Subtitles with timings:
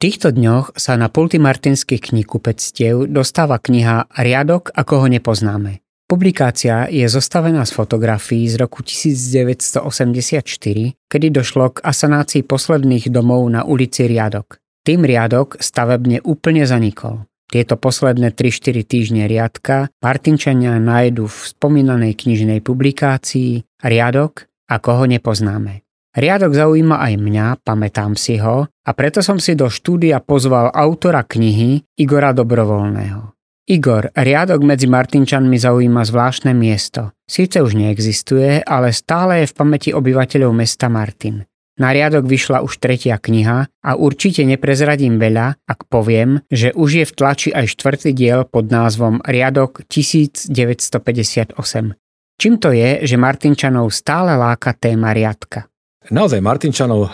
[0.00, 5.84] týchto dňoch sa na pulty martinských knihkupectiev dostáva kniha Riadok, ako ho nepoznáme.
[6.10, 13.62] Publikácia je zostavená z fotografií z roku 1984, kedy došlo k asanácii posledných domov na
[13.62, 14.58] ulici Riadok.
[14.82, 17.30] Tým riadok stavebne úplne zanikol.
[17.46, 25.86] Tieto posledné 3-4 týždne riadka Martinčania nájdu v spomínanej knižnej publikácii Riadok, ako ho nepoznáme.
[26.10, 31.22] Riadok zaujíma aj mňa, pamätám si ho, a preto som si do štúdia pozval autora
[31.22, 33.30] knihy Igora Dobrovoľného.
[33.70, 37.14] Igor, riadok medzi Martinčanmi zaujíma zvláštne miesto.
[37.22, 41.46] Síce už neexistuje, ale stále je v pamäti obyvateľov mesta Martin.
[41.78, 47.04] Na riadok vyšla už tretia kniha a určite neprezradím veľa, ak poviem, že už je
[47.06, 51.54] v tlači aj štvrtý diel pod názvom Riadok 1958.
[52.34, 55.70] Čím to je, že Martinčanov stále láka téma riadka?
[56.10, 57.10] Naozaj Martinčanov e,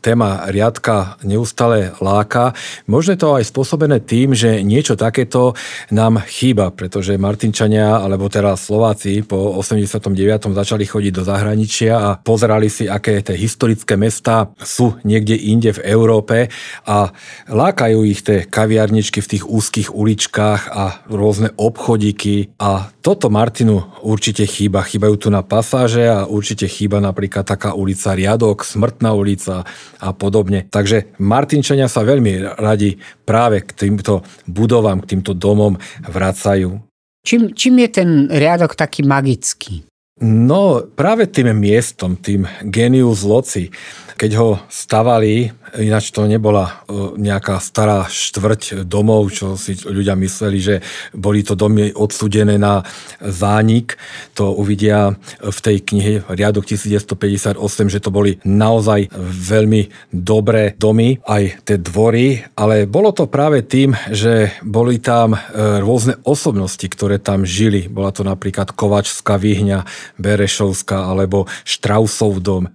[0.00, 2.56] téma riadka neustále láka.
[2.88, 5.52] Možno je to aj spôsobené tým, že niečo takéto
[5.92, 10.48] nám chýba, pretože Martinčania, alebo teraz Slováci po 89.
[10.48, 15.84] začali chodiť do zahraničia a pozerali si, aké tie historické mesta sú niekde inde v
[15.92, 16.48] Európe
[16.88, 17.12] a
[17.52, 24.48] lákajú ich tie kaviarničky v tých úzkých uličkách a rôzne obchodíky a toto Martinu určite
[24.48, 24.80] chýba.
[24.80, 29.66] Chýbajú tu na pasáže a určite chýba napríklad taká ulica riadok, smrtná ulica
[29.98, 30.70] a podobne.
[30.70, 35.74] Takže Martinčania sa veľmi radi práve k týmto budovám, k týmto domom
[36.06, 36.78] vracajú.
[37.22, 39.86] Čím, čím je ten riadok taký magický?
[40.22, 43.74] No, práve tým miestom, tým genius loci.
[44.16, 46.72] Keď ho stavali, ináč to nebola e,
[47.16, 50.74] nejaká stará štvrť domov, čo si ľudia mysleli, že
[51.16, 52.84] boli to domy odsudené na
[53.20, 53.96] zánik.
[54.36, 57.56] To uvidia v tej knihe Riadok 1958,
[57.88, 63.96] že to boli naozaj veľmi dobré domy, aj tie dvory, ale bolo to práve tým,
[64.12, 65.38] že boli tam e,
[65.80, 67.88] rôzne osobnosti, ktoré tam žili.
[67.88, 69.88] Bola to napríklad Kovačská výhňa,
[70.20, 72.68] Berešovská alebo Štrausov dom,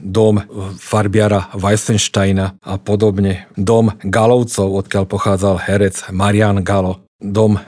[0.00, 0.40] dom
[0.80, 3.46] farbiara Weissensteina a podobne.
[3.54, 7.60] Dom Galovcov, odkiaľ pochádzal herec Marian Galo dom e,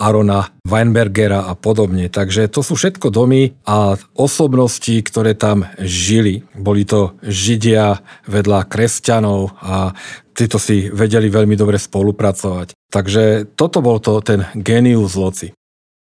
[0.00, 2.08] Arona Weinbergera a podobne.
[2.08, 6.48] Takže to sú všetko domy a osobnosti, ktoré tam žili.
[6.56, 9.92] Boli to Židia vedľa kresťanov a
[10.32, 12.72] títo si vedeli veľmi dobre spolupracovať.
[12.88, 15.52] Takže toto bol to ten genius loci.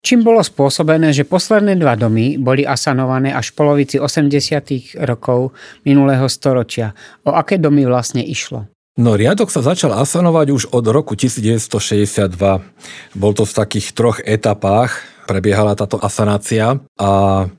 [0.01, 4.97] Čím bolo spôsobené, že posledné dva domy boli asanované až v polovici 80.
[5.05, 5.53] rokov
[5.85, 6.97] minulého storočia.
[7.29, 8.65] O aké domy vlastne išlo?
[8.97, 12.33] No riadok sa začal asanovať už od roku 1962.
[13.13, 17.11] Bol to v takých troch etapách, prebiehala táto asanácia a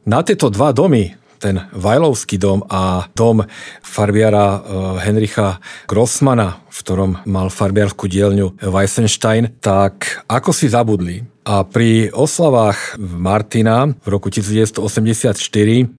[0.04, 3.42] na tieto dva domy, ten Vajlovský dom a dom
[3.82, 4.62] farbiara eh,
[5.10, 5.58] Henricha
[5.90, 11.26] Grossmana, v ktorom mal farbiarskú dielňu Weissenstein, tak ako si zabudli.
[11.42, 15.34] A pri oslavách Martina v roku 1984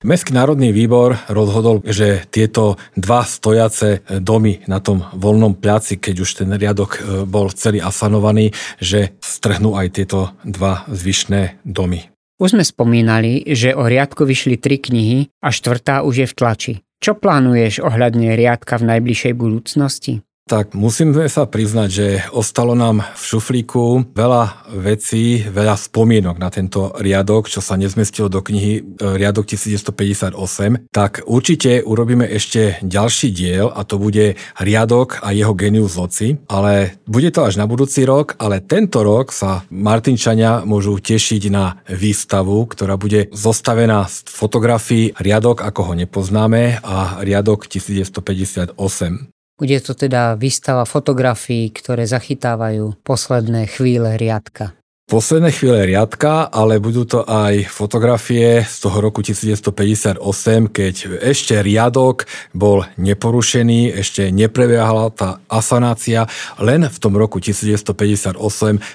[0.07, 6.31] Mestský národný výbor rozhodol, že tieto dva stojace domy na tom voľnom pľaci, keď už
[6.47, 12.13] ten riadok eh, bol celý asanovaný, že strhnú aj tieto dva zvyšné domy.
[12.43, 16.75] Už sme spomínali, že o riadku vyšli tri knihy a štvrtá už je v tlači.
[16.99, 20.27] Čo plánuješ ohľadne riadka v najbližšej budúcnosti?
[20.53, 26.91] Tak musíme sa priznať, že ostalo nám v šuflíku veľa vecí, veľa spomienok na tento
[26.99, 28.83] riadok, čo sa nezmestilo do knihy e,
[29.17, 30.91] riadok 1158.
[30.91, 36.99] Tak určite urobíme ešte ďalší diel a to bude riadok a jeho genius loci, ale
[37.07, 42.67] bude to až na budúci rok, ale tento rok sa Martinčania môžu tešiť na výstavu,
[42.67, 49.33] ktorá bude zostavená z fotografií riadok, ako ho nepoznáme a riadok 1958.
[49.63, 54.75] Bude to teda výstava fotografií, ktoré zachytávajú posledné chvíle riadka.
[55.07, 60.19] Posledné chvíle riadka, ale budú to aj fotografie z toho roku 1958,
[60.67, 66.27] keď ešte riadok bol neporušený, ešte neprebiehala tá asanácia,
[66.59, 68.35] len v tom roku 1958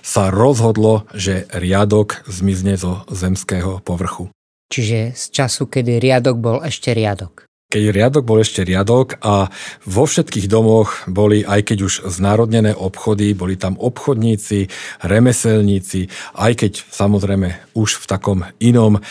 [0.03, 4.27] sa rozhodlo, že riadok zmizne zo zemského povrchu.
[4.67, 9.51] Čiže z času, kedy riadok bol ešte riadok keď riadok bol ešte riadok a
[9.83, 14.71] vo všetkých domoch boli, aj keď už znárodnené obchody, boli tam obchodníci,
[15.03, 16.07] remeselníci,
[16.39, 19.01] aj keď samozrejme už v takom inom e,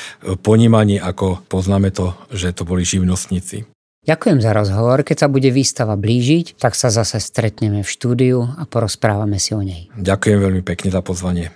[0.40, 3.68] ponímaní, ako poznáme to, že to boli živnostníci.
[4.06, 5.02] Ďakujem za rozhovor.
[5.02, 9.60] Keď sa bude výstava blížiť, tak sa zase stretneme v štúdiu a porozprávame si o
[9.60, 9.90] nej.
[9.98, 11.50] Ďakujem veľmi pekne za pozvanie.